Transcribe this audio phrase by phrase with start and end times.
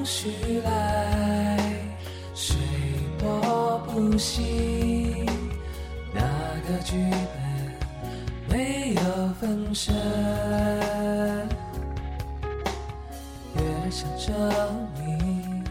[0.00, 1.58] 风徐来，
[2.32, 2.56] 随
[3.18, 5.26] 波不息。
[6.14, 6.22] 那
[6.66, 9.00] 个剧本没有
[9.38, 9.94] 分身，
[13.54, 15.62] 越想证明，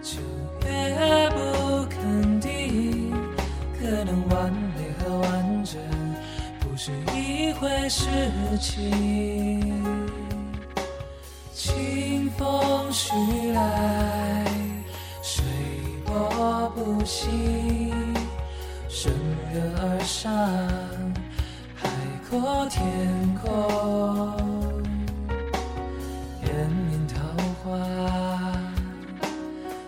[0.00, 0.20] 就
[0.68, 3.10] 越不肯定。
[3.80, 5.80] 可能完美和完整
[6.60, 8.06] 不是一回事
[8.60, 9.83] 情。
[12.36, 13.14] 风徐
[13.52, 14.44] 来，
[15.22, 15.44] 水
[16.04, 17.92] 波不兴，
[18.88, 19.14] 顺
[19.52, 20.32] 流而上，
[21.74, 21.88] 海
[22.28, 22.82] 阔天
[23.42, 23.52] 空，
[26.42, 27.14] 烟面桃
[27.62, 27.78] 花，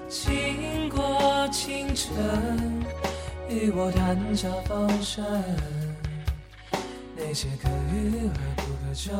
[0.09, 2.15] 经过清晨，
[3.49, 5.25] 与我谈笑风生，
[7.17, 9.13] 那些可遇而不可求。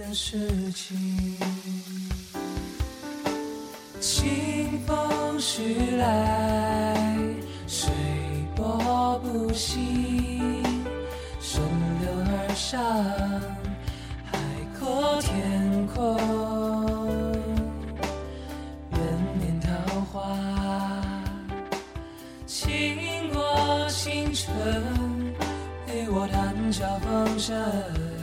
[0.00, 1.36] 的事情，
[4.00, 7.18] 清风徐来，
[7.66, 7.90] 水
[8.56, 10.62] 波不息，
[11.38, 11.62] 顺
[12.00, 12.82] 流而上，
[14.24, 14.38] 海
[14.78, 16.16] 阔天空，
[18.92, 18.98] 远
[19.38, 20.34] 面桃花，
[22.46, 24.48] 经过青春，
[25.94, 28.19] 与我谈笑风生。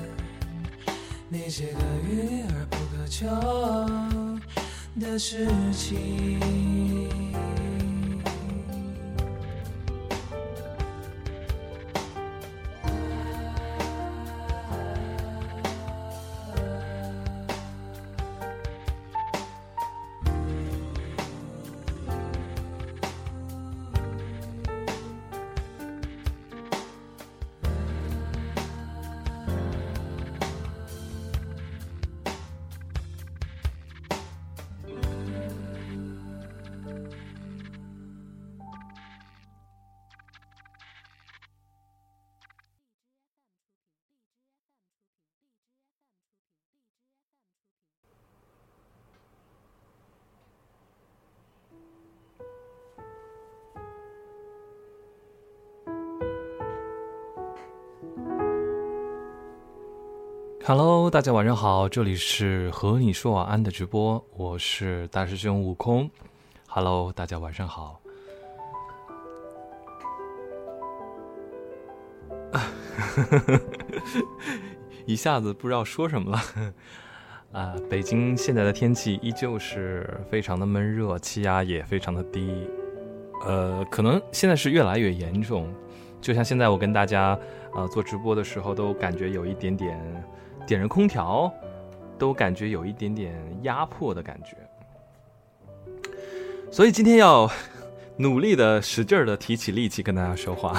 [1.29, 3.27] 那些可遇而不可求
[4.99, 6.39] 的事情。
[60.67, 66.11] Hello，大家晚上好，这里是和你说晚安的直播，我是大师兄悟空。
[66.67, 68.01] Hello，大家晚上好。
[75.05, 76.39] 一下子不知道说什么了。
[77.57, 82.67] 啊，北京现在的天气依旧是非常的闷热，气压也非常的低。
[83.45, 85.73] 呃，可能现在是越来越严重，
[86.19, 87.39] 就像现在我跟大家
[87.73, 89.97] 呃做直播的时候，都感觉有一点点。
[90.67, 91.51] 点着空调，
[92.19, 93.33] 都感觉有一点点
[93.63, 94.57] 压迫的感觉，
[96.69, 97.49] 所以今天要
[98.17, 100.77] 努力的、使劲儿的提起力气跟大家说话。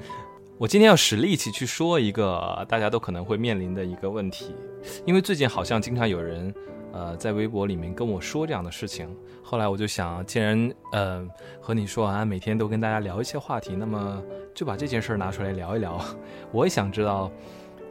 [0.58, 4.56] 我今天要使力气去说一个大家都可能会面临的一个问题，
[5.04, 6.54] 因为最近好像经常有人
[6.92, 9.14] 呃在微博里面跟我说这样的事情。
[9.42, 11.28] 后来我就想，既然呃
[11.60, 14.22] 和你说完，每天都跟大家聊一些话题，那么
[14.54, 16.02] 就把这件事儿拿出来聊一聊。
[16.52, 17.30] 我也想知道。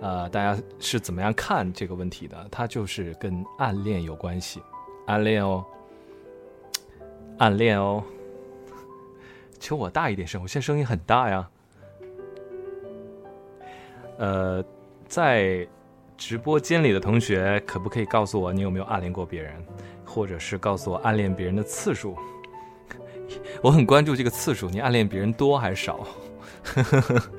[0.01, 2.47] 呃，大家是怎么样看这个问题的？
[2.51, 4.61] 它就是跟暗恋有关系，
[5.07, 5.65] 暗恋哦，
[7.37, 8.03] 暗恋哦。
[9.59, 11.49] 求我大一点声，我现在声音很大呀。
[14.17, 14.63] 呃，
[15.07, 15.67] 在
[16.17, 19.53] 直播间里的同学，可不可以告诉我你有没有暗恋过别人，
[20.05, 22.15] 或者是告诉我暗恋别人的次数？
[23.63, 26.05] 我很关注这个次数，你暗恋别人多还是少
[26.63, 27.29] 呵呵呵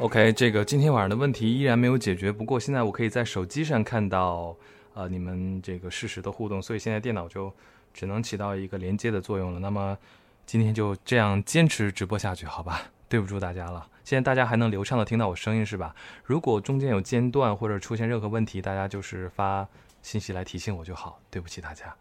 [0.00, 2.30] ？OK，这个今天晚上的问题依然没有解决。
[2.30, 4.56] 不过现在我可以在手机上看到，
[4.94, 7.52] 呃，你们这个实时的互动，所以现在电脑就
[7.92, 9.58] 只能起到一个连接的作用了。
[9.58, 9.98] 那么
[10.46, 12.82] 今天就这样坚持直播下去，好吧？
[13.08, 13.86] 对不住大家了。
[14.04, 15.94] 现在大家还能流畅的听到我声音是吧？
[16.24, 19.66] 如果中间有间断或者出现任何问题，大家就是发
[20.00, 21.20] 信息来提醒我就好。
[21.28, 21.92] 对不起大家。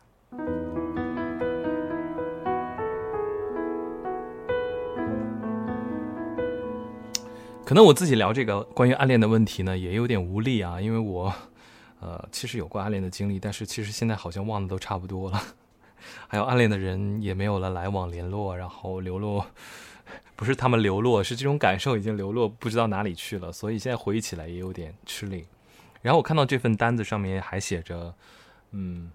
[7.68, 11.34] 可能我自己聊这个关于暗恋的问题呢，也有点无力啊，因为我，
[12.00, 15.44] 呃，其实有过暗恋的经历，但是其实现在好像忘的都差不多了，
[16.30, 19.46] 还有暗恋的人也没有了来往联络，然后流落，
[20.38, 25.46] 不是他们流落，是这种感受已经流落不知道哪里去了，所以现在回忆起来也有点吃力。
[26.02, 28.16] 然后我看到这份单子上面还写着，
[28.72, 29.12] 嗯，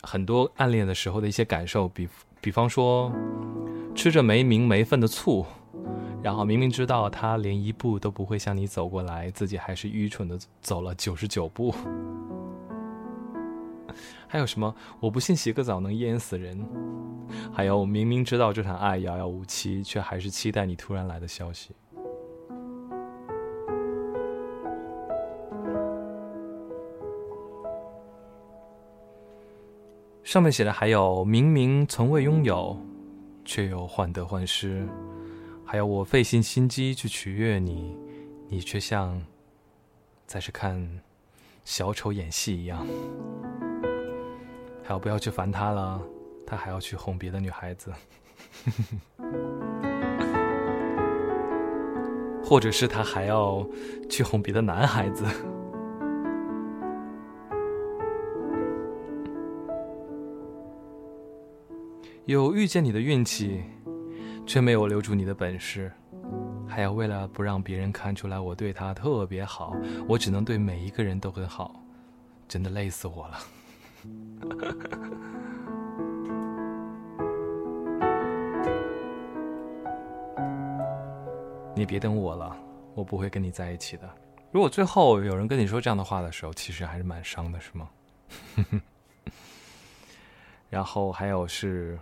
[0.00, 2.08] 很多暗恋的时候的一些感受，比
[2.40, 3.12] 比方说
[3.94, 5.44] 吃着没名没分的醋。
[6.22, 11.72] 然后明明知道他连一步都不会向你走过来，自己还是愚蠢的走了九十九步。
[14.28, 14.74] 还有什么？
[14.98, 16.58] 我不信洗个澡能淹死人。
[17.52, 21.70] 还有明明知道这场爱遥遥无期，却还是期待你突然来的消息。
[30.24, 32.76] 上面写的还有明明从未拥有，
[33.44, 34.86] 却又患得患失。
[35.68, 37.98] 还要我费尽心机去取悦你，
[38.48, 39.20] 你却像
[40.24, 41.00] 在是看
[41.64, 42.86] 小丑演戏一样。
[44.84, 46.00] 还有不要去烦他了，
[46.46, 47.92] 他还要去哄别的女孩子，
[52.44, 53.66] 或者是他还要
[54.08, 55.26] 去哄别的男孩子。
[62.26, 63.64] 有遇见你的运气，
[64.46, 65.90] 却没有留住你的本事，
[66.68, 69.76] 还要为了不让别人看出来我对他特别好，
[70.08, 71.82] 我只能对每一个人都很好，
[72.46, 73.38] 真的累死我了。
[81.74, 82.56] 你别等我了，
[82.94, 84.08] 我不会跟你在一起的。
[84.52, 87.90] 如果最后有人跟你说这样的话的时候，其实还是蛮伤的，是吗？
[90.70, 91.98] 然后还有是，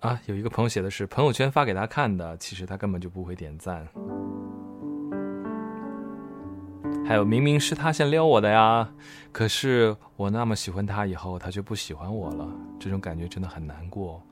[0.00, 3.86] 啊，有一个朋友写的是朋友圈发给他看的，其实他根本就不会点赞。
[7.04, 8.88] 还有明明是他先撩我的呀，
[9.32, 12.48] 可是我那么喜欢他，以后他却不喜欢我了，
[12.78, 14.22] 这种感觉真的很难过。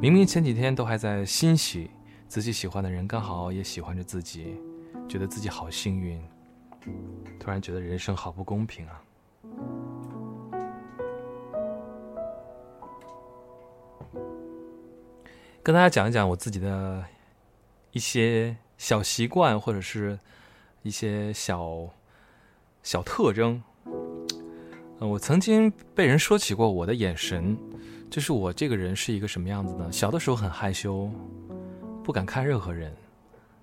[0.00, 1.90] 明明前几天都还在欣喜
[2.28, 4.56] 自己喜欢的人刚好也喜欢着自己，
[5.08, 6.22] 觉得自己好幸运，
[7.40, 9.02] 突然觉得人生好不公平啊！
[15.62, 17.04] 跟大家讲一讲我自己的
[17.92, 20.18] 一些小习惯，或者是
[20.82, 21.88] 一些小。
[22.84, 23.62] 小特征，
[24.98, 27.56] 我曾经被人说起过我的眼神，
[28.10, 29.92] 就是我这个人是一个什么样子呢？
[29.92, 31.08] 小的时候很害羞，
[32.02, 32.92] 不敢看任何人，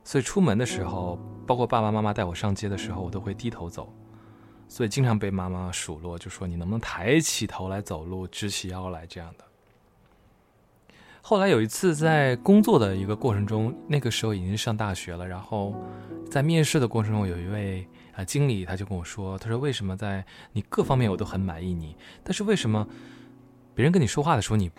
[0.06, 3.94] 所以出门的时候，包括爸爸妈妈带我上街的时候，我都会低头走，
[4.70, 9.44] 所以经常被妈妈数落，就说你能不能抬起头来走路，直起腰来这样的。
[11.30, 15.76] 后来有一次在工作的一个过程中，那个时候已经上大学了，然后
[16.28, 17.88] 在面试的过程中，有一位。
[18.16, 22.88] 啊，经理他就跟我说：“他说为什么在你各方面我都很满意你，但是为什么
[23.76, 24.72] 别人跟你说话的时候，你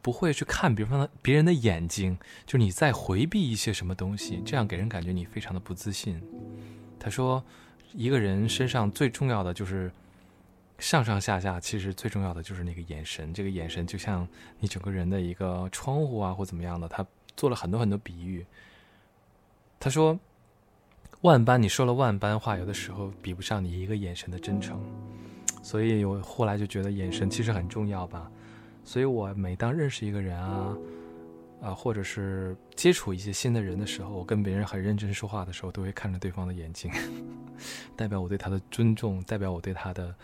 [0.00, 6.18] 不会去看别人的别人的眼睛，就是你在回避一些什么东西，这样给人感觉你非常的不自信。”
[6.98, 7.44] 他说
[7.92, 9.92] ：“一个人身上最重要的就是
[10.78, 14.26] 上上下下，其实最重要的就是那个眼神，这个眼神就像
[14.58, 18.46] 你整个人的一个窗户啊，或怎么样的。”他做了很多很多比喻。
[19.78, 20.18] 他说。
[21.22, 24.80] 万般你说了万般话，有的时候比不上你一个眼神的真诚，
[25.64, 28.30] 所以我后来就觉得眼神其实很重要吧。
[28.84, 30.76] 所以我每当认识一个人啊，
[31.60, 36.88] 啊，或者是接触一些新的人的时候，我跟别人很认真说话的时候，都会看着对方的眼睛，
[37.96, 40.14] 代表我对他的尊重，代表我对他的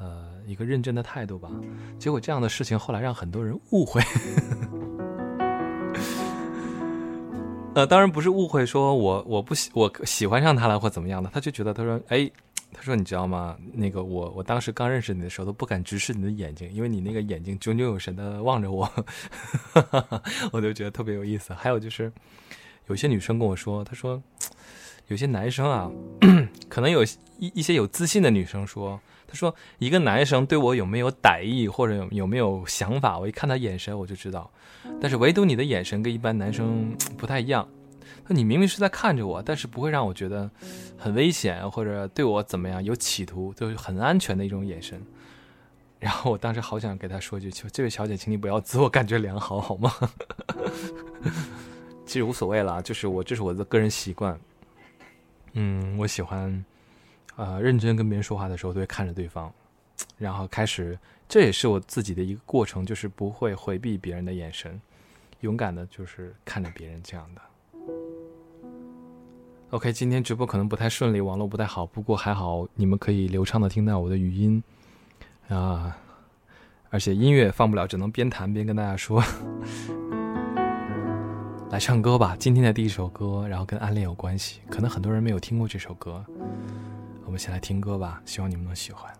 [0.00, 1.48] 呃一个认真的态度吧。
[1.98, 4.02] 结果这样的事情后来让很多人误会。
[7.72, 12.28] 呃，当然不是误会，说我我不喜我喜欢上他了或怎么样的，他就觉得他说，哎，
[12.72, 13.56] 他说你知道吗？
[13.72, 18.90] 那个我我当时刚认识你的时候都不敢直视你的眼睛，因为你那个眼睛炯炯有神的望着我，
[20.50, 21.54] 我就觉得特别有意思。
[21.54, 22.12] 还有就是，
[22.88, 24.20] 有些女生跟我说，她说，
[25.06, 25.88] 有些男生啊，
[26.68, 27.04] 可能有
[27.38, 29.00] 一一些有自信的女生说。
[29.30, 34.50] 他说：“一个男生对我有没有歹意，或者有有没有想法，我一看他眼神我就知道。
[35.00, 37.68] 但是唯独你的眼神跟一般男生不太一样。
[38.26, 40.50] 那你明明是在看着我，但是不会让我觉得
[40.98, 45.00] 很危险，或者对我怎么样有企图，就是很安全的一种眼神。
[46.00, 49.92] 然后我当时好想给他说句：‘就这位小姐，请你不要自我感觉良好，好吗？’
[52.04, 54.36] 其实无所谓了，就是我这是我的个人习惯。
[55.52, 56.64] 嗯，我喜欢。”
[57.40, 59.50] 呃，认真跟别人说话的时候，都会看着对方，
[60.18, 64.78] 然后开始，这也是我自己的一个过程，就是不会回避别人的眼神，
[65.40, 67.40] 勇敢的，就是看着别人这样的。
[69.70, 74.62] OK，今天直播可能不太顺利，网络不太好，不过还好，你们可以流畅的听到我的语音
[75.48, 75.96] 啊，
[76.90, 79.24] 而且音乐放不了，只能边弹边跟大家说，
[81.72, 86.22] 来唱歌吧，今天的第一首歌，然后跟暗恋有关系，可能很多人没有听过这首歌。
[87.30, 89.19] 我们先来听歌吧，希望你们能喜欢。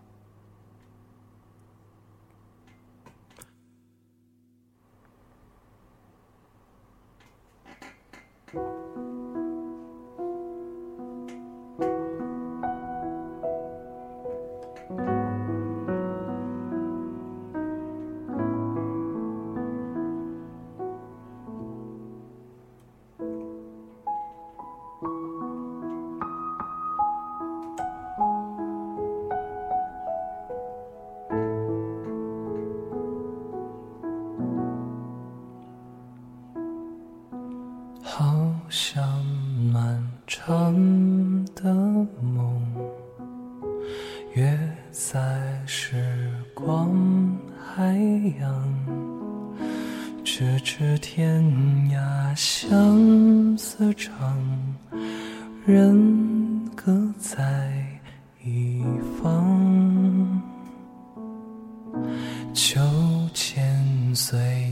[62.53, 62.79] 秋
[63.33, 64.70] 千随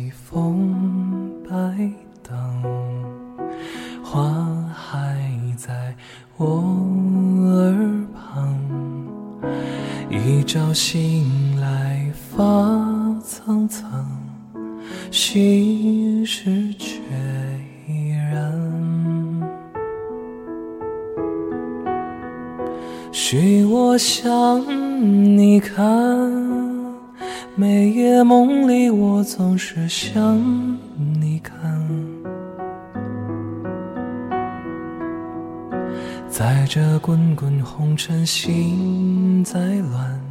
[37.79, 40.21] 红尘，心在乱，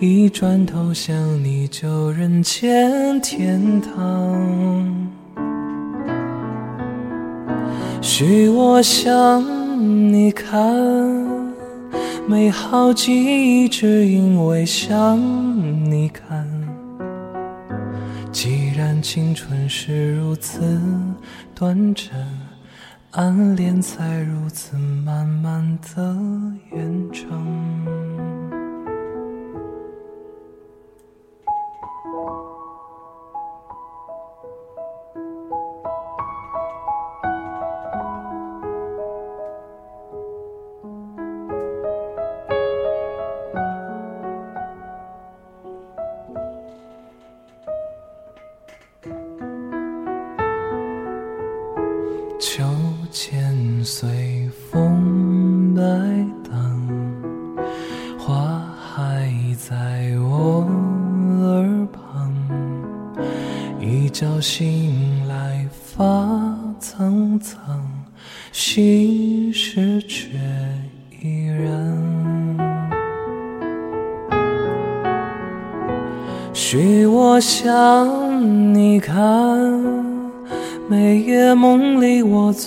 [0.00, 5.08] 一转头想你就人间天堂。
[8.00, 9.44] 许我向
[10.12, 10.60] 你看，
[12.26, 13.14] 美好记
[13.62, 15.16] 忆只因为想
[15.88, 16.44] 你看。
[18.32, 20.60] 既然青春是如此
[21.54, 22.10] 短暂，
[23.12, 26.16] 暗恋才如此慢慢的
[26.74, 28.01] 延长。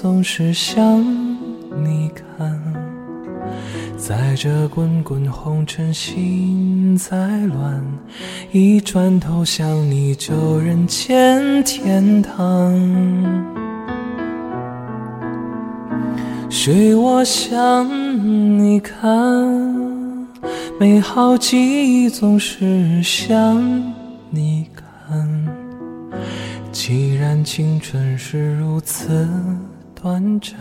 [0.02, 1.02] 总是向
[1.86, 2.62] 你看。
[3.96, 7.82] 在这滚滚红尘，心在乱，
[8.52, 12.75] 一转头想你就人间天堂。
[16.50, 17.88] 许我向
[18.60, 19.02] 你看，
[20.78, 23.64] 美好记忆总是向
[24.30, 24.86] 你看。
[26.74, 29.25] 既然青春是如此
[30.05, 30.55] 短暂，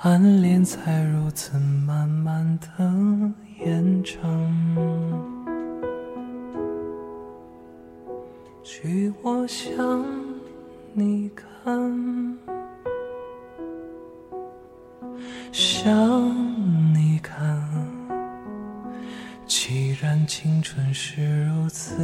[0.00, 4.26] 暗恋才如此慢慢的延长。
[8.62, 10.02] 许我向
[10.94, 12.38] 你看，
[15.52, 17.62] 向你看。
[19.46, 21.98] 既然青春是如此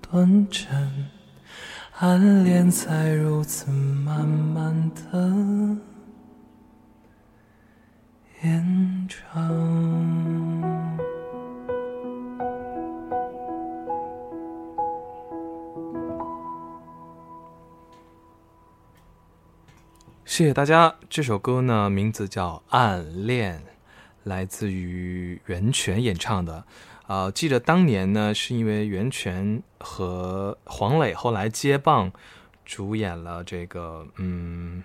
[0.00, 0.90] 短暂。
[1.98, 5.78] 暗恋才如此慢慢的
[8.42, 9.32] 延长。
[20.26, 20.94] 谢谢大家。
[21.08, 23.58] 这首歌呢，名字叫《暗恋》，
[24.24, 26.66] 来自于袁泉演唱的。
[27.06, 32.10] 啊，记得当年呢，是因为袁泉和黄磊后来接棒，
[32.64, 34.82] 主演了这个，嗯，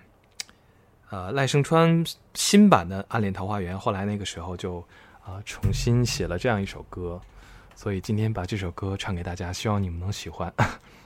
[1.10, 4.78] 呃，赖声川新版的《暗恋桃花源》，后来那个时候就
[5.24, 7.20] 啊重新写了这样一首歌，
[7.74, 10.52] 所以今天把这首歌唱给大家，希望你们能喜欢。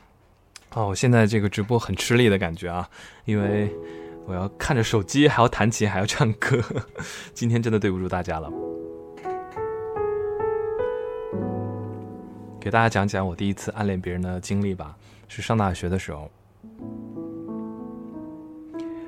[0.75, 2.87] 哦，我现在这个直播很吃力的感觉啊，
[3.25, 3.75] 因为
[4.27, 6.63] 我要看着手机，还要弹琴，还要唱歌，
[7.33, 8.76] 今天真的对不住大家了。
[12.67, 16.29] 给大家讲讲我第一次暗恋别人的经历吧，是上大学的时候。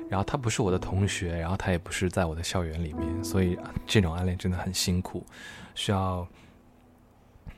[0.07, 5.25] 然后他不是我的同学，然后他也不是在我的校园里面，所以这种暗恋真的很辛苦，
[5.75, 6.25] 需要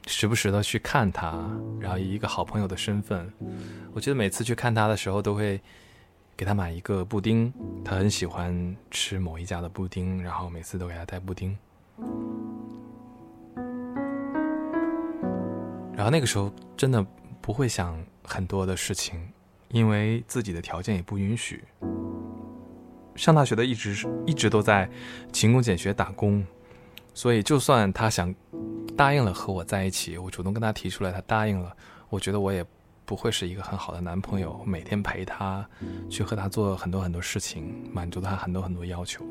[0.08, 1.38] 时不时的去看他，
[1.79, 3.31] 然后以一个好朋友的身份，
[3.93, 5.62] 我记得每次去看他的时候，都会
[6.36, 7.53] 给他买一个布丁，
[7.86, 11.55] 他很喜欢吃某一家的布丁，然后每次都给他带布丁。
[15.95, 17.05] 然后那个时候真的
[17.41, 19.19] 不会想很多的事情，
[19.69, 21.63] 因为自己的条件也不允许。
[23.15, 24.89] 上大学的一直是一直都在
[25.33, 26.43] 勤工俭学打工，
[27.13, 28.33] 所以就算他想
[28.95, 31.75] 答应了和我在一起，我主动跟他提出来，他答应了，
[32.10, 32.65] 我觉得我也
[33.05, 35.67] 不会是一个很好的男朋友，每天陪他
[36.10, 39.25] 去和他做很多很多事情，满足他很多很多要求，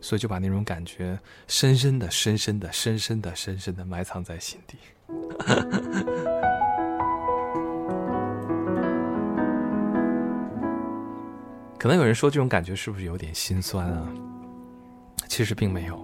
[0.00, 4.76] 所以就把那种感觉深深的、深深的、深深的、深深的埋藏在心底。
[11.78, 14.08] 可能有人说这种感觉是不是有点心酸啊？
[15.28, 16.02] 其实并没有，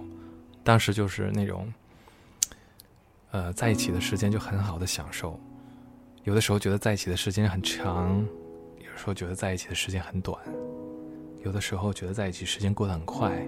[0.63, 1.73] 当时就是那种，
[3.31, 5.39] 呃，在一起的时间就很好的享受，
[6.23, 8.23] 有的时候觉得在一起的时间很长，
[8.77, 10.37] 有时候觉得在一起的时间很短，
[11.43, 13.47] 有的时候觉得在一起时间过得很快。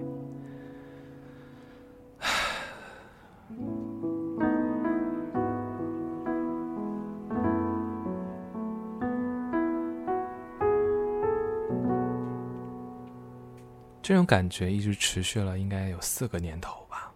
[14.04, 17.10] 这种感觉一直持续了，应该有四个年头吧。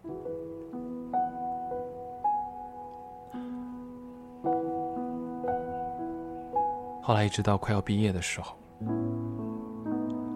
[6.99, 8.57] 后来一直到快要毕业的时候，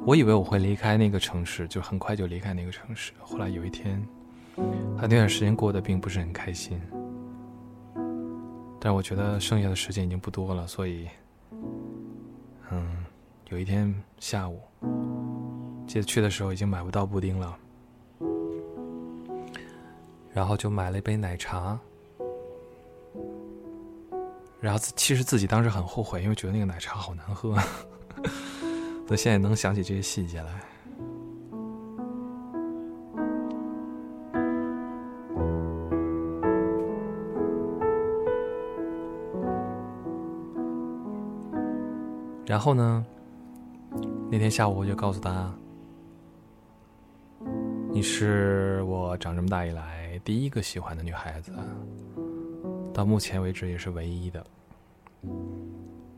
[0.05, 3.13] 我以为我会离开那个城市，就很快就离开那个城市。
[3.19, 3.99] 后来有一天，
[4.55, 6.79] 他那段时间过得并不是很开心，
[8.79, 11.07] 但我觉得剩下的时间已经不多了，所以，
[12.69, 13.03] 嗯，
[13.49, 14.61] 有一天下午。
[15.85, 17.55] 记得去的时候已经买不到布丁了，
[20.33, 21.77] 然后就买了一杯奶茶，
[24.59, 27.55] 然后其实自己当时很后悔，因为觉得那个奶茶好难喝，
[29.05, 30.59] 所以现在能想起这些细节来。
[42.47, 43.05] 然后呢，
[44.31, 45.53] 那天下午我就告诉他。
[47.93, 51.53] 你是我长这么大以来第一个喜欢的女孩子，
[52.91, 54.43] 到目前为止也是唯一的。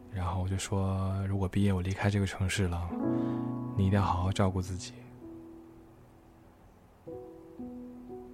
[0.10, 2.90] 然后我就说，如果毕业我离开这个城市了，
[3.76, 4.94] 你一定要好好照顾自己。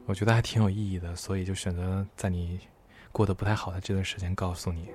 [0.05, 2.59] 我觉得还挺有意义的，所以就选择在你
[3.11, 4.87] 过得不太好的这段时间告诉你。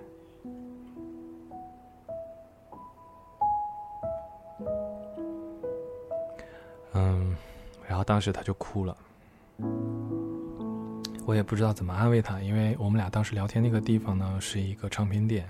[7.96, 8.94] 然后当时他就哭了，
[11.24, 15.48] 我也不知道怎么安慰他，因为我们俩当时聊天那个地方呢是一个唱片店，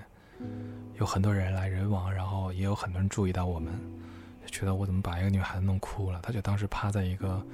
[0.97, 3.73] 有很多人来人往，然后也有很多人注意到我们，
[4.45, 7.45] 觉得我怎么把一个女孩子弄哭了，他就当时趴在一个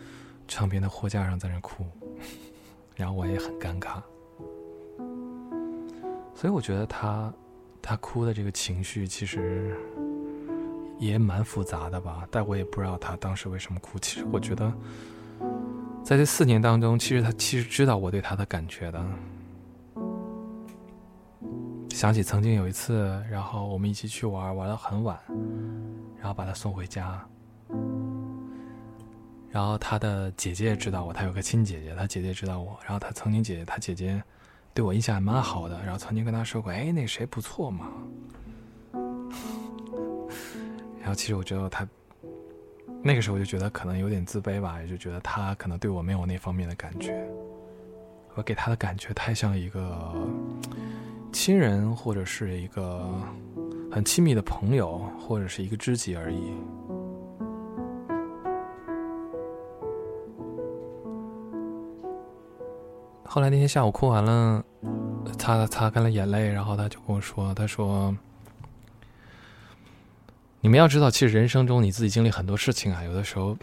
[0.47, 1.83] 唱片的货架上在那哭，
[2.95, 3.99] 然后我也很尴尬，
[6.35, 7.33] 所以我觉得他
[7.81, 9.75] 他哭的这个情绪其实。
[11.05, 13.99] 也蛮复杂的吧，但我也不知道他当时为什么哭。
[13.99, 14.71] 其实我觉得，
[16.03, 19.05] 在这四年当中，其实他其实知道我对他的感觉的。
[21.91, 25.17] 想起曾经有一次，然后我们一起去玩，玩到很晚，
[26.17, 27.23] 然后把他送回家。
[29.51, 32.77] 然后他的姐姐也知道我，他有个亲姐姐，他姐姐知道我。
[32.83, 34.21] 然后他曾经姐姐，他姐姐
[34.73, 37.87] 对我印象还蛮好的，然后曾经跟他说过：“哎，那谁不错嘛。”
[41.03, 41.85] 然后其实我觉得他
[43.01, 47.13] 那个时候我就觉得可能有点自卑吧，也就觉得他可能对我没有那方面的感觉。
[48.35, 50.15] 我给他的感觉太像一个
[51.33, 53.05] 亲人，或者是一个
[53.91, 56.53] 很亲密的朋友，或者是一个知己而已。
[63.25, 64.63] 后来那天下午哭完了，
[65.37, 68.15] 擦擦干了眼泪，然后他就跟我说：“他说。”
[70.63, 73.57] 你们要知道，其实人生中你自己经历很多事情啊，有的时候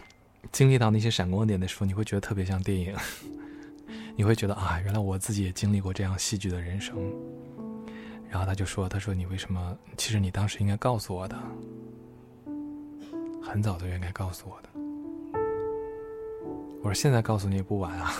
[0.51, 2.95] 经历到那些闪光点的时候，你会觉得特别像电影，
[4.15, 6.95] 你会觉得啊，原来我自己也经历过这样戏剧的人生。
[8.29, 9.75] 然后他就说：“他说你为什么？
[9.97, 11.35] 其实你当时应该告诉我的，
[13.41, 14.69] 很早就应该告诉我的。”
[16.81, 18.13] 我说：“现在告诉你也不晚啊。”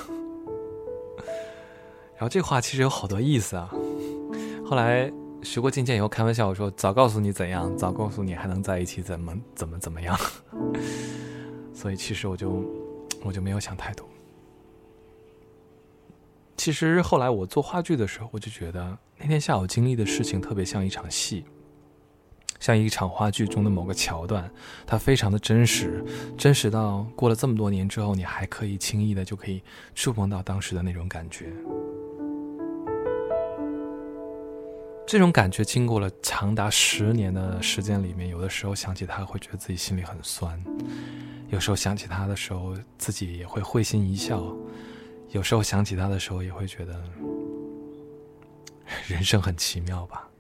[2.17, 3.71] 然后这话其实有好多意思啊。
[4.65, 5.13] 后来。
[5.43, 10.17] 时过境迁以后，开玩笑我说：“早告诉你怎样，早告诉你还能在一起，怎么怎么怎么样。
[11.73, 12.63] ”所以其实我就
[13.23, 14.08] 我就没有想太多。
[16.56, 21.43] 其实后来我做话剧的时候，我就觉得那天下午经历的事情特别像一场戏，
[22.60, 24.47] 像一场话剧中的某个桥段，
[24.86, 26.06] 它非常的真实，
[26.38, 29.63] 真实到过了这么多年之后，你还可以轻易的就可以
[29.95, 31.51] 触碰到当时的那种感觉。
[35.12, 40.58] 这种感觉经过了长达十年的时间里面，有的时候想起他，会觉得自己心里很酸，
[41.50, 44.38] 有时候想起他的时候，自己也会会心一笑；
[45.32, 47.04] 有时候想起他的时候，也会觉得
[49.06, 50.30] 人生很奇妙吧。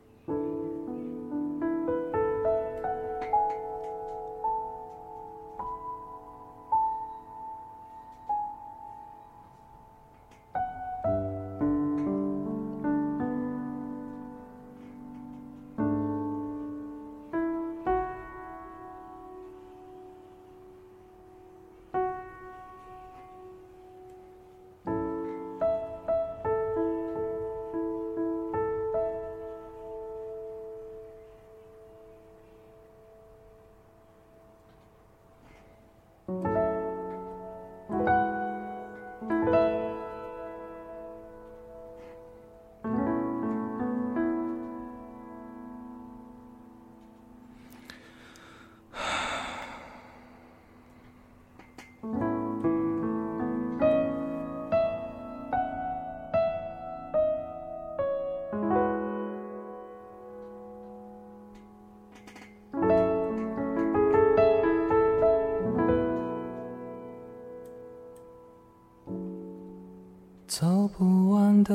[70.51, 71.73] 走不完的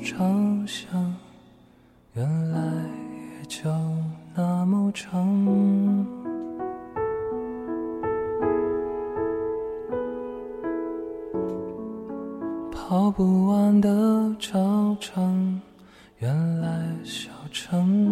[0.00, 1.12] 长巷，
[2.12, 2.60] 原来
[3.40, 3.68] 也就
[4.32, 6.06] 那么长。
[12.70, 15.60] 跑不完的操场，
[16.18, 18.11] 原来小城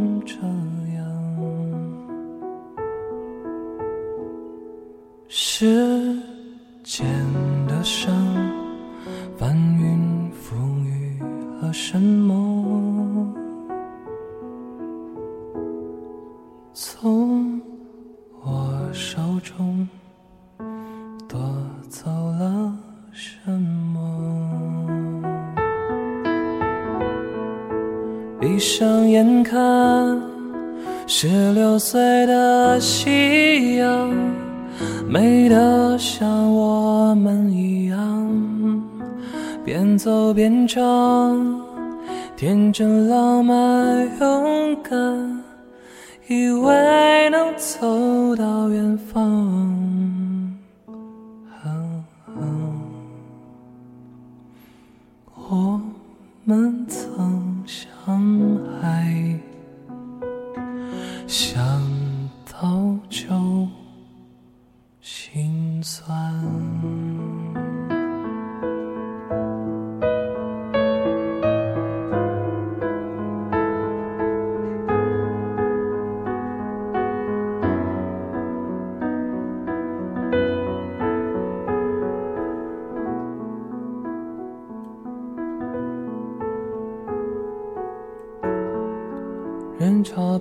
[61.31, 61.69] 想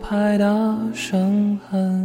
[0.10, 0.48] 太大
[0.92, 2.04] 伤痕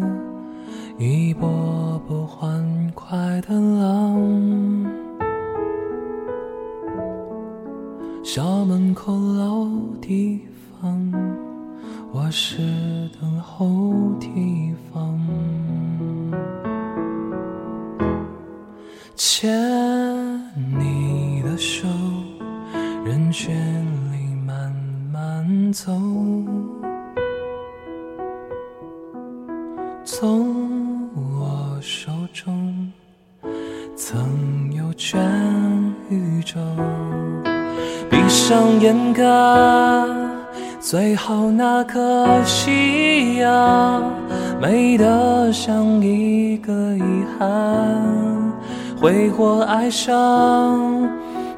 [49.05, 51.07] 挥霍爱上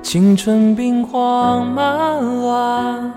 [0.02, 3.12] 青春兵荒马乱，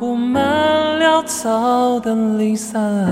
[0.00, 3.06] 我们潦草的离散。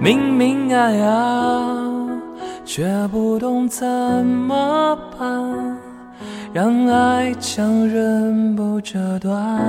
[0.00, 1.76] 明明爱啊，
[2.64, 3.84] 却不懂怎
[4.24, 5.76] 么办，
[6.52, 9.60] 让爱强忍不折断。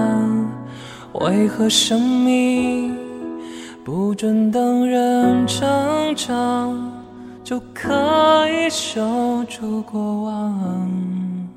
[1.13, 2.95] 为何生命
[3.83, 6.94] 不准等人成长，
[7.45, 8.99] 就可以守
[9.45, 11.47] 住过往？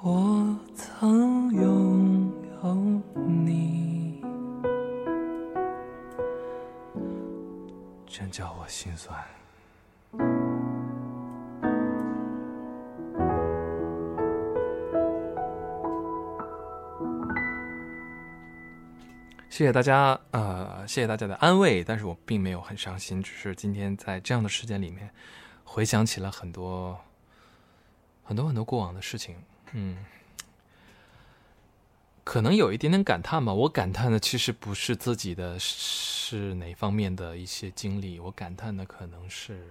[0.00, 2.32] 我曾拥
[2.64, 2.74] 有。
[3.14, 4.24] 你，
[8.06, 9.31] 真叫我心酸。
[19.52, 25.10] 谢谢大家，呃，谢谢大家的安慰，但是我并没有很伤心，只是今天在这样的时间里面，
[25.62, 26.98] 回想起了很多
[28.24, 29.36] 很多很多过往的事情，
[29.72, 30.06] 嗯，
[32.24, 33.52] 可能有一点点感叹吧。
[33.52, 39.70] 我感叹的其实不是自己的是哪方面的一些经历，我感叹的可能是，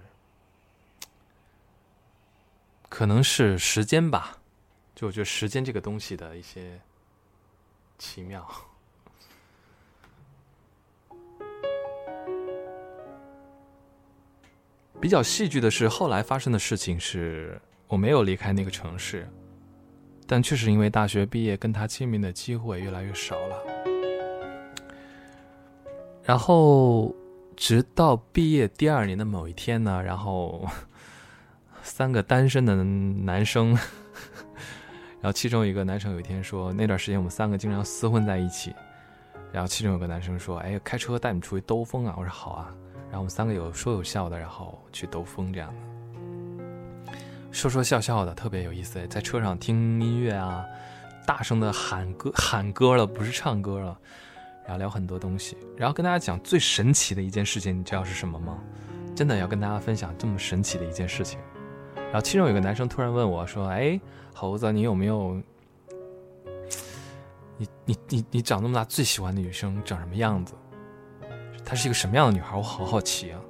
[2.88, 4.38] 可能是时间吧。
[4.94, 6.80] 就我觉得时间这个东西的一些
[7.98, 8.48] 奇妙。
[15.02, 19.28] 比较戏剧的是，后来发生的事情是我没有离开那个城市，
[20.28, 23.56] 但确实因为大学毕业，跟他见面的机会越来越少了。
[26.22, 27.12] 然后，
[27.56, 30.64] 直到毕业第二年的某一天呢，然后
[31.82, 33.70] 三个单身的男生，
[35.20, 38.72] 然后其中一个男生有一天说，那段时间我们三个经常厮混在一起，
[39.52, 42.72] 然后其中有个男生说：“哎，开车带你出去兜风啊！”我说：“好啊。”
[43.12, 45.70] 然后我们三个有说有笑的，然后去兜风这样
[47.06, 47.12] 的，
[47.52, 49.06] 说说笑笑的，特别有意思。
[49.06, 50.64] 在车上听音乐啊，
[51.26, 53.98] 大声的喊歌喊歌了，不是唱歌了，
[54.64, 55.58] 然后聊很多东西。
[55.76, 58.58] 然后跟大家讲最神奇的一件事情，你知道是什么吗？
[59.14, 61.38] 真的要跟大家分享这么神奇的一件事情。
[61.94, 64.00] 然后其中有个男生突然问我说：“哎，
[64.32, 65.38] 猴子，你有没有？
[67.58, 70.54] 你你你你长那么大最喜欢的女生长什么样子？”
[71.64, 72.56] 她是一个什么样的女孩？
[72.56, 73.40] 我好好奇啊！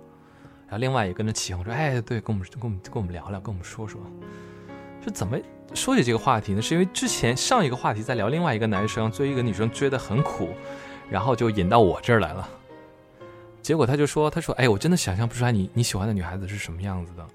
[0.66, 4.00] 然后另外也跟着起哄说：“哎，对，跟我们跟我们跟我们聊聊，跟我们说说，
[5.04, 5.36] 是怎么
[5.74, 6.62] 说起这个话题呢？
[6.62, 10.54] 是因为之前上一个话题在聊另外一个男生追一个女生追得很苦，
[11.10, 12.48] 然后就引到我这儿来了。
[13.60, 17.26] 结果他就说：他说，哎，我真的想象不出来你你喜欢的女孩子是什么样子的。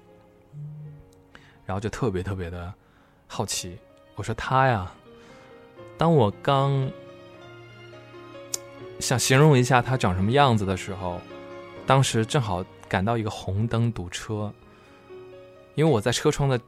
[1.64, 2.72] 然后就特别特别的
[3.26, 3.78] 好奇。
[4.14, 4.90] 我说她呀，
[5.96, 6.90] 当我刚。
[9.00, 11.20] 想形容一下他长什么样子的时候，
[11.86, 14.52] 当时正好赶到一个红灯堵车，
[15.74, 16.60] 因为我在车窗的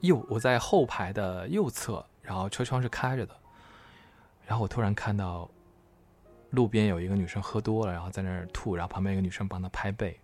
[0.00, 3.34] 右，我在后排的右侧，然后车窗是开着的，
[4.46, 5.48] 然后我突然看到
[6.50, 10.18] 路边有一个女生喝多了，然后在那儿吐，然后旁边一个女生帮她拍背，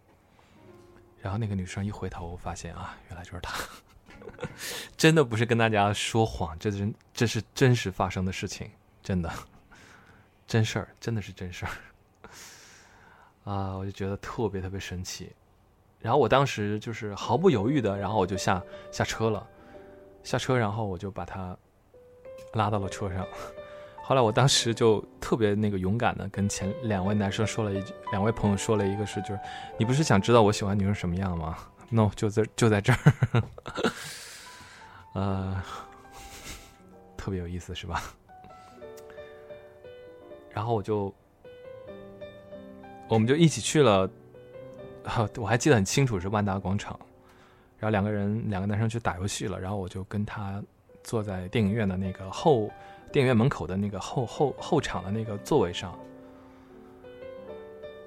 [1.21, 3.59] 然后那个女生一回头发现啊，原来就是他，
[4.97, 8.71] 真的不是跟大家说谎，这真这是真实发生的事情，
[9.03, 9.33] 真的。
[10.49, 11.71] 真事儿，真的是真事儿
[13.45, 13.77] 啊！
[13.77, 15.31] 我就觉得特别特别神奇。
[16.01, 19.47] 然后我当时就是毫不犹豫的，然后我就下下车了，
[20.23, 21.55] 下车，然后我就把他
[22.55, 23.27] 拉到了车上。
[24.03, 29.41] 后来我当时就特别那个勇敢的跟前两位男生说了一句，两位朋友说了一个是，就是
[29.79, 31.59] 你不是想知道我喜欢女生什么样吗
[31.91, 32.99] ？No，就在就在这儿。
[35.13, 35.63] 呃，
[37.19, 38.03] 特别有意思，是吧？
[40.59, 41.15] 然后我就，
[43.07, 44.11] 我们就一起去了，
[45.37, 46.99] 我还记得很清楚是万达广场，
[47.79, 50.61] 然后两个人两个男生去打游戏了，然后我就跟他
[51.05, 52.69] 坐在电影院的那个后
[53.13, 55.97] 电影院门口的那个后后后场的那个座位上，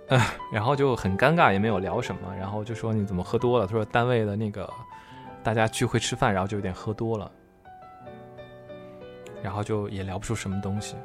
[0.09, 0.19] 嗯，
[0.51, 3.65] 然后就很尴尬，也没有聊什么，然后就说你怎么喝多了？
[3.65, 4.69] 他说单位的那个
[5.41, 7.31] 大家聚会吃饭，然后就有点喝多了，
[9.41, 10.97] 然后就也聊不出什么东西。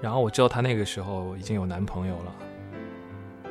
[0.00, 2.34] 然后我知道她那个时候已经有男朋友了。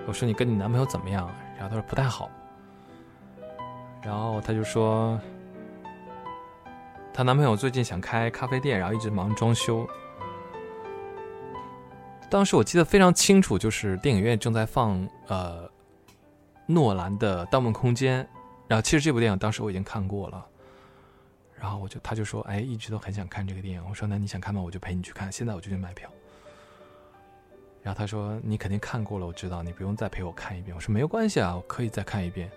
[0.08, 1.30] 我说你跟你男朋友怎么样？
[1.56, 2.30] 然后她说不太好。
[4.02, 5.20] 然后她就说，
[7.14, 9.88] 她男朋友最近想开咖啡店，然后一直忙装修。
[12.30, 15.70] 当时我记得非常清楚，就是电影院正在放呃
[16.66, 18.24] 诺兰的《盗梦空间》，
[18.68, 20.46] 然后其实这部电影当时我已经看过了。
[21.56, 23.86] 然后我就他就说，哎，一直都很想看这个电影。
[23.90, 24.62] 我说那你想看吗？
[24.62, 25.32] 我就陪你去看。
[25.32, 26.10] 现在我就去买票。
[27.82, 32.52] 然后他说：“你肯定看过了，我知道，你不用再陪我看一遍。”我说：“没有关系啊，我可以再看一遍。”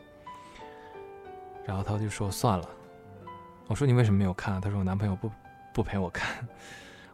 [1.64, 2.68] 然后他就说：“算了。”
[3.68, 5.30] 我说：“你为什么没有看？”他说：“我男朋友不
[5.72, 6.46] 不陪我看。”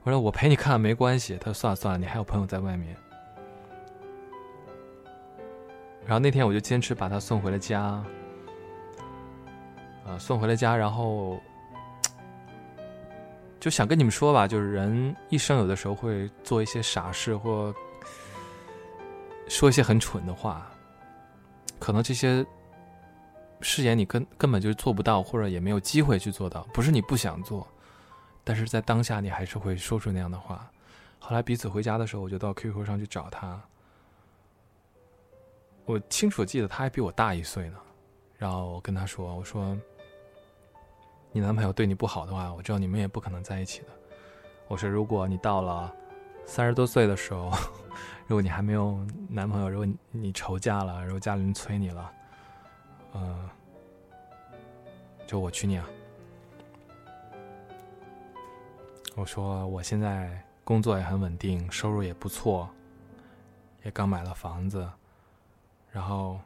[0.05, 2.97] 我说：“我陪你看没关系。”他说：“算了算了，你还有朋友在外面。”
[6.07, 7.83] 然后那天我就坚持把他送回了家，
[10.07, 11.39] 啊，送回了家，然后
[13.61, 17.75] 就想跟你们说吧，就是人一生有的时候会做一些傻事或。
[19.49, 20.71] 说一些很蠢的话，
[21.79, 22.45] 可能这些
[23.61, 26.63] 誓言你根根本就做不到，或者也没有机会去做到。
[26.73, 27.67] 不是你不想做，
[28.45, 30.71] 但是在当下你还是会说出那样的话。
[31.19, 33.61] 后来彼此回家的时候，我就到 QQ 上去找他。
[35.85, 37.79] 我清楚记得他还比我大一岁呢，
[38.37, 39.77] 然后我跟他说：“我说，
[41.33, 43.87] 你男朋友对你不好的话，我知道你们也不可能在一起的。
[44.69, 45.93] 我说，如果你到了
[46.49, 47.53] 三十多岁的时候，
[48.27, 52.13] 如果你还没有男朋友，如果你愁嫁了，如果家里人催你了，
[53.13, 53.49] 嗯，
[55.27, 55.87] 就我娶你啊！
[59.15, 62.69] 我说我现在工作也很稳定，收入也不错，
[63.85, 64.91] 也刚买了房子，
[65.93, 66.41] 然后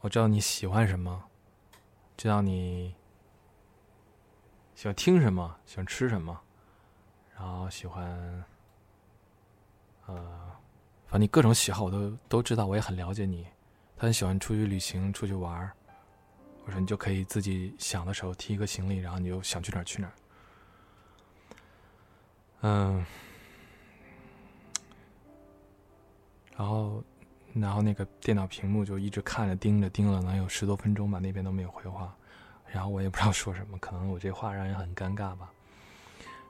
[0.00, 1.24] 我知道你喜欢什么，
[2.16, 2.94] 知道你
[4.74, 6.38] 喜欢听什么，喜欢吃什么，
[7.36, 8.44] 然后喜欢，
[10.08, 10.14] 呃，
[11.06, 13.46] 反正你各种喜好我都都知道，我也很了解你。
[13.96, 15.72] 他很喜欢出去旅行，出去玩儿。
[16.64, 20.12] 我说你就可以自己想的时候提一个行李，然后你就想去哪儿去哪儿。
[22.60, 23.04] 嗯，
[26.56, 27.04] 然后，
[27.54, 32.14] 然后那个电脑屏幕就一直看着盯着盯了，能有十多分钟吧，那边都没有回话，
[32.66, 35.50] 然后我也不知道说什么，可能我这话让人很尴尬吧。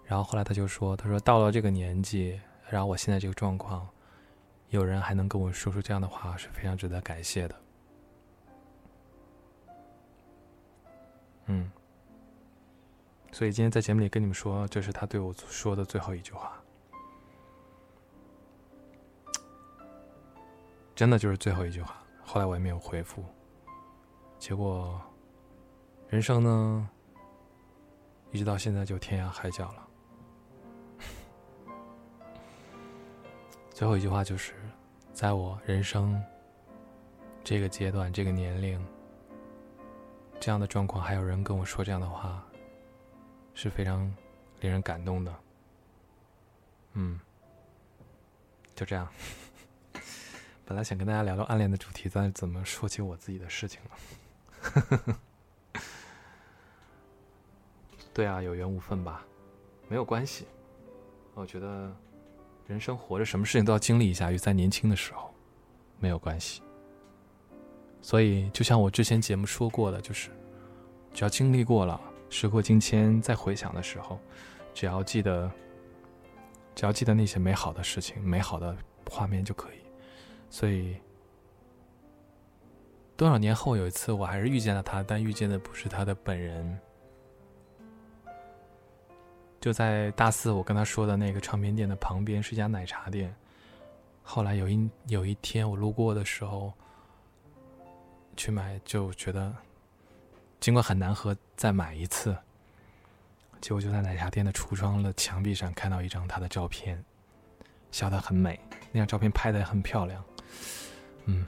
[0.07, 3.89] 然后后来他就说：“他说到了这个年纪，然后我现在这个状况，
[4.69, 7.61] 有人还能跟我说出这样的话，是非常值得感谢的。”
[11.47, 11.71] 嗯。
[13.31, 16.61] 所以今天在节目里跟你们说，这是他对我说的最后一句话，
[20.95, 22.03] 真的就是最后一句话。
[22.25, 23.25] 后来我也没有回复，
[24.39, 25.01] 结果
[26.09, 26.91] 人生呢，
[28.33, 29.88] 一直到现在就天涯海角了。
[33.79, 34.55] 最后一句话就是，
[35.13, 36.21] 在我人生
[37.45, 38.85] 这个阶段、这个年龄、
[40.41, 42.45] 这样的状况，还有人跟我说这样的话。
[43.55, 44.01] 是非常
[44.61, 45.33] 令人感动的，
[46.95, 47.21] 嗯，
[48.75, 49.09] 就这样。
[50.67, 53.81] 本来想跟大家聊聊暗恋的主题，但是怎么说起我自己的事情
[55.77, 55.81] 了？
[58.13, 59.25] 对啊，有缘无分吧，
[59.87, 60.49] 没有关系。
[61.35, 61.95] 我觉得
[62.69, 65.35] 人生活着，什么事情都要经历一下，与在年轻的时候
[65.99, 66.61] 没有关系。
[68.03, 70.29] 所以，就像我之前节目说过的，就是
[71.15, 72.01] 只要经历过了。
[72.31, 74.21] 时过境迁，再回想的时候，
[74.75, 75.51] 只要记得，
[76.75, 78.77] 只要记得那些美好的事情、美好的
[79.11, 79.79] 画面就可以。
[80.51, 80.95] 所以，
[83.17, 86.79] 多少年后有一次，我还是遇见了他，但遇见的不是他的本人。
[89.61, 93.35] 就在大四，我跟他说的那个唱片店的旁边是一家奶茶店。
[94.23, 96.73] 后来有一有一天，我路过的时候
[98.37, 99.55] 去买，就觉得。
[100.61, 102.37] 尽管很难喝，再买一次。
[103.61, 107.01] 结果就在奶茶店的橱窗的墙壁上看到一张他的照片，
[107.93, 108.59] 笑得很美。
[108.91, 110.25] 那张照片拍的也很漂亮。
[111.27, 111.47] 嗯，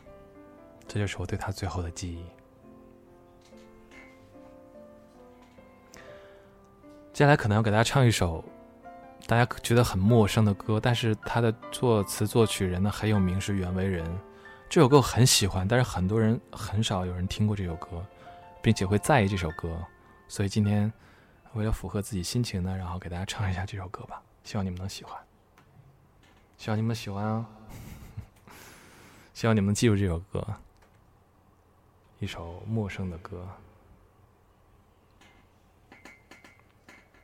[0.87, 2.25] 这就是我对他最后的记忆。
[7.21, 8.43] 接下来可能要给大家唱一首
[9.27, 14.03] 大家觉得很陌生的歌，但是他的作词作曲人呢很有名，是袁惟仁。
[14.71, 18.03] 这首歌我很喜欢，但是很多人很少有人听过这首歌。
[18.63, 19.69] 并且会在意这首歌，
[20.29, 20.91] 所以今天
[21.53, 25.15] 为了符合自己心情呢，然后给大家唱一下这首歌吧，希望你们能喜欢，
[26.57, 27.47] 希望你们喜欢啊，
[29.35, 30.43] 希望你们能记住这首歌，
[32.19, 33.47] 一首陌生的歌。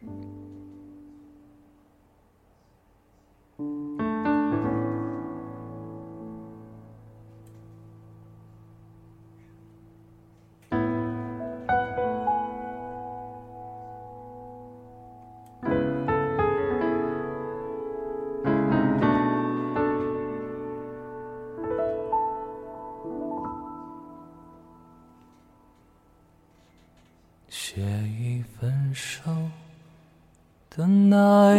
[0.04, 0.24] thank
[3.59, 3.95] you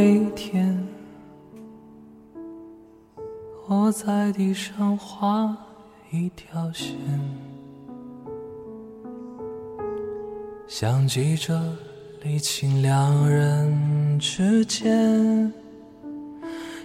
[0.08, 0.88] 一天，
[3.68, 5.54] 我在地上画
[6.12, 6.96] 一条线，
[10.66, 11.62] 想记着
[12.24, 15.52] 理清两人之间，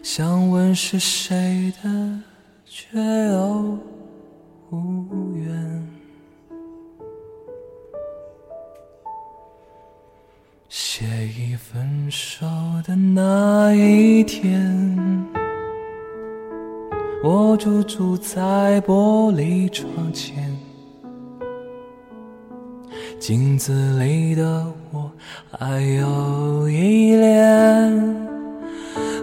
[0.03, 2.21] 想问是谁的，
[2.65, 2.99] 却
[3.29, 3.79] 又
[4.71, 5.07] 无
[17.65, 20.35] 就住在玻璃窗前，
[23.21, 25.09] 镜子里的我
[25.57, 28.19] 还有一脸，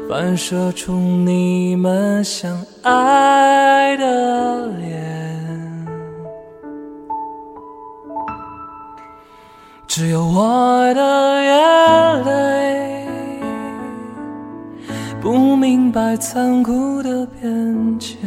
[0.08, 5.86] 反射出你们相爱的脸。
[9.86, 12.49] 只有我的眼泪
[15.22, 18.18] 不明白残酷的变迁，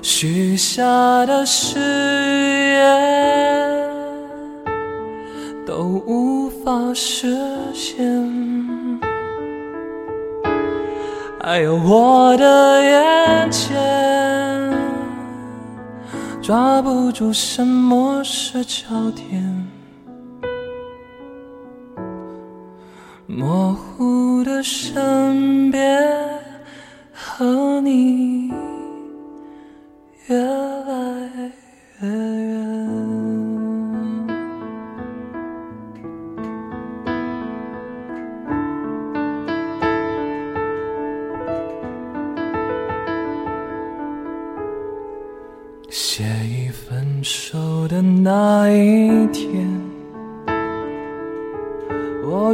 [0.00, 0.82] 许下
[1.26, 2.88] 的誓言
[5.66, 7.36] 都无法实
[7.74, 7.98] 现。
[11.40, 13.76] 还有我的眼前，
[16.40, 19.57] 抓不住什么是焦点，
[23.38, 25.80] 模糊的身边
[27.12, 28.37] 和你。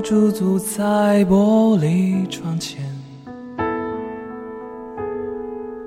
[0.05, 2.85] 驻足在玻璃窗前，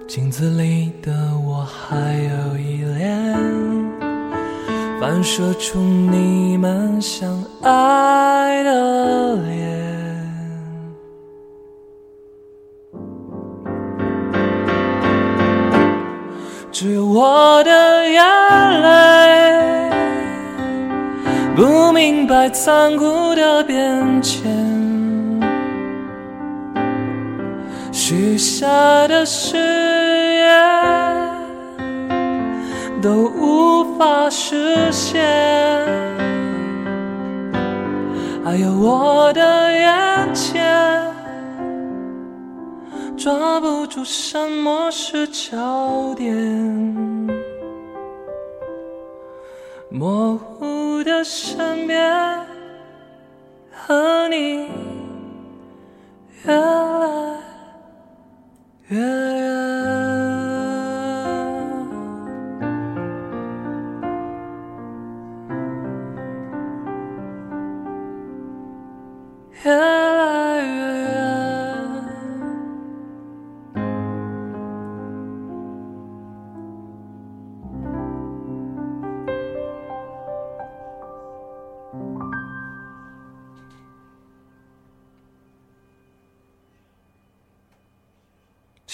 [0.08, 1.14] 镜子里的
[1.46, 3.38] 我还有一脸，
[5.00, 9.78] 反射出你们相爱的脸。
[16.72, 18.24] 只有我的眼
[22.48, 24.50] 明白残酷的变迁，
[27.92, 28.66] 许下
[29.10, 30.48] 的誓言
[33.02, 35.22] 都无法实现，
[38.46, 40.66] 还有我的眼前。
[43.18, 46.34] 抓不住什么是焦点，
[49.90, 52.46] 模糊的身边
[53.72, 54.70] 和你
[56.46, 57.40] 越来
[58.90, 58.98] 越
[69.64, 70.07] 远，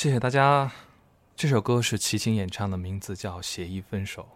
[0.03, 0.69] 谢谢大家。
[1.33, 4.27] 这首歌是齐秦演唱的，名字叫《协议分手》。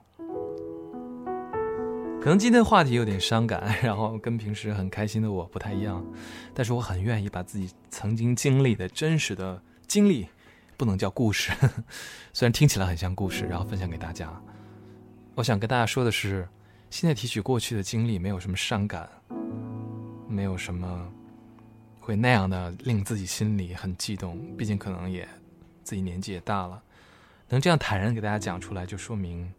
[2.22, 6.02] 可能今天的话题有点伤感，然后跟平时很开心的我不太一样，
[6.54, 10.30] 但是我很愿意把自己曾经经历的真实的经历，
[10.78, 11.52] 不能叫故事，
[12.32, 14.32] 虽然听起来很像故事，然后分享给大家。
[15.36, 16.48] 我想跟大家说的是，
[16.90, 19.10] 现在提取过去的经历，没有什么伤感，
[20.30, 21.12] 没有什么
[22.00, 25.28] 会那样的令自己心里很激动，毕竟可能也
[25.88, 26.84] 自己年纪也大了，
[27.48, 29.54] 能这样坦然给大家讲出来，就说明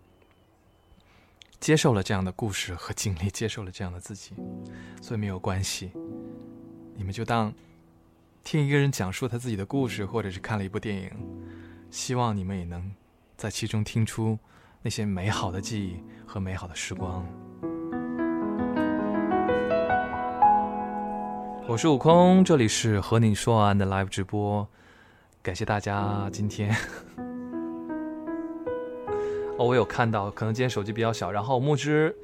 [1.59, 4.35] 接受了这样的故事和经历，接受了这样的自己，
[5.01, 5.91] 所以没有关系，
[6.97, 7.51] 你们就当
[8.45, 11.11] 听一个人讲述他自己的故事，或者是看了一部电影，
[11.91, 12.93] 希望你们也能
[13.35, 14.39] 在其中听出
[14.83, 17.27] 那些美好的记忆和美好的时光。
[21.67, 24.69] 我是悟空，这里是和你说完的 live 直播，
[25.43, 26.75] 感谢大家今天。
[29.59, 32.15] 哦，我有看到，可能今天手机比较小，然后木之，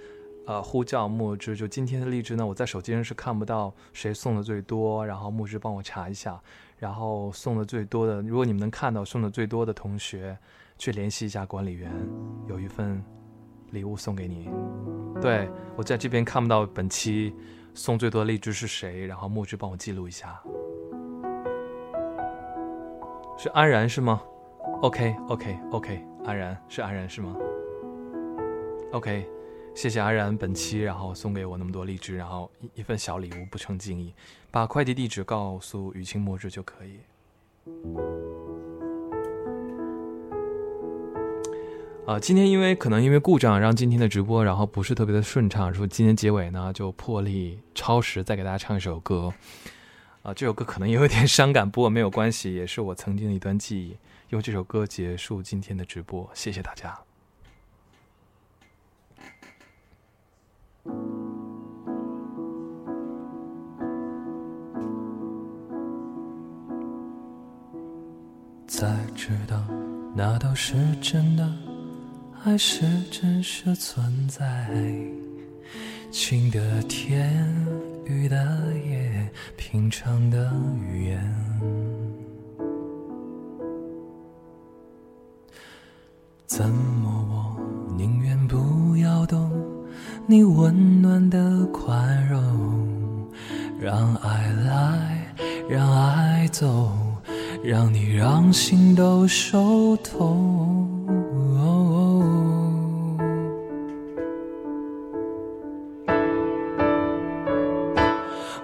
[0.47, 6.41] 呃，呼叫木之，就今天的荔枝呢，我在手机上是看不到谁送的最多，然后木之帮我查一下，
[6.79, 10.39] 然后送的最多的，如果你们能看到送的最多的同学，
[10.79, 11.91] 去联系一下管理员，
[12.47, 13.03] 有一份
[13.71, 14.49] 礼物送给你。
[15.21, 17.35] 对我在这边看不到本期
[17.73, 20.41] 送最多的荔枝是谁，然后木之帮我记录一下，
[23.37, 24.22] 是安然是吗
[24.80, 27.37] ？OK OK OK，安然是安然是吗
[28.93, 29.28] ？OK，
[29.74, 34.14] 谢谢安然本期然后送给我那么多荔枝，然后一一份小礼物不成敬意，
[34.51, 37.01] 把快递地址告诉雨晴墨汁就可以。
[42.07, 49.35] 啊，今天因为可能因为故障，让今天的直播然后不是特别的顺畅，说今天结尾呢就破例超时再给大家唱一首歌。
[50.25, 53.95] 啊，这首歌可能也有点伤感，不过没有关系，也是我曾经的一段记忆。
[54.31, 56.99] 用这首歌结束今天的直播，谢谢大家。
[68.66, 69.62] 才知道
[70.16, 71.47] 那都是真的，
[72.33, 74.70] 还是真实存在。
[76.11, 77.45] 晴的天
[78.07, 78.37] 雨的
[78.87, 81.21] 夜，平常的语言。
[86.47, 89.51] 怎么我宁愿不要懂
[90.27, 93.29] 你温暖的宽容，
[93.81, 95.35] 让爱来，
[95.69, 96.93] 让爱走，
[97.63, 100.84] 让你让心都受痛。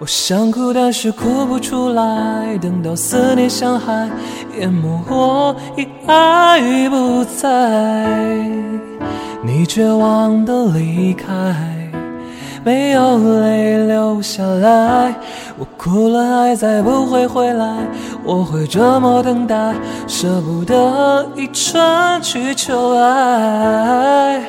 [0.00, 2.56] 我想哭，但是哭不出来。
[2.58, 4.08] 等到思念像海
[4.58, 7.46] 淹没，我已爱已不在。
[9.44, 11.54] 你绝望的离开，
[12.64, 15.14] 没有泪流下来。
[15.58, 17.76] 我哭了，爱再不会回来。
[18.24, 19.74] 我会这么等待，
[20.06, 21.78] 舍不得一春
[22.22, 24.40] 去秋来，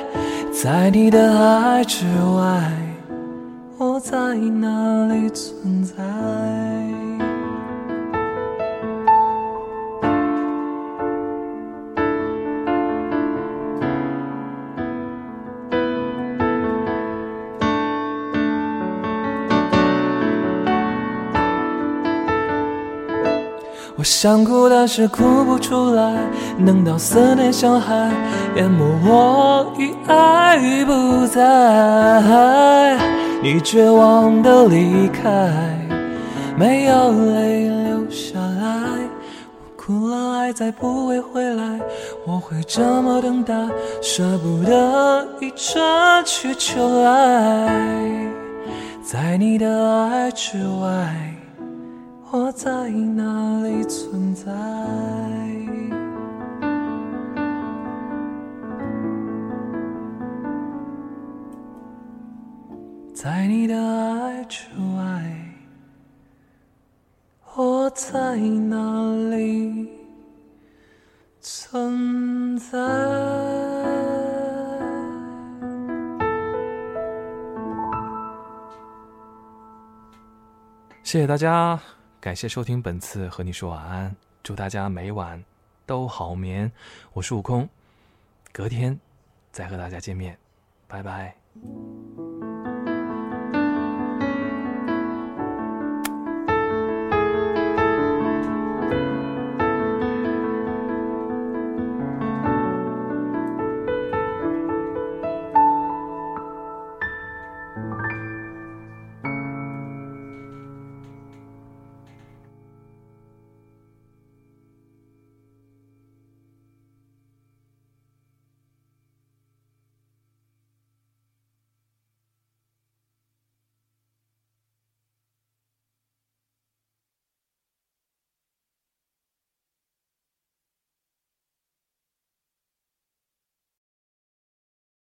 [0.54, 2.06] 在你的爱之
[2.38, 2.72] 外。
[4.02, 6.80] 在哪里存在？
[24.02, 26.16] 我想哭，但是哭不出来。
[26.66, 28.10] 等到思念像海
[28.56, 32.97] 淹没，我已爱已不在。
[33.43, 35.52] 你绝望的离开，
[36.58, 38.89] 没有泪流下来。
[39.54, 41.80] 我哭了，爱再不会回来。
[42.26, 43.54] 我会这么等待，
[44.02, 45.80] 舍不得一春
[46.26, 47.70] 去秋来。
[49.04, 51.36] 在你的爱之外，
[52.32, 54.50] 我在哪里存在？
[63.14, 65.22] 在你的爱之外，
[67.56, 69.89] 我在哪里
[71.42, 72.78] 存在？
[81.04, 81.78] 谢谢大家，
[82.22, 85.43] 感谢收听本次和你说晚安，祝大家每晚
[85.88, 86.72] 都好眠。
[87.13, 87.67] 我是悟空，
[88.51, 88.97] 隔天
[89.51, 90.38] 再和大家见面，
[90.88, 91.36] 拜拜。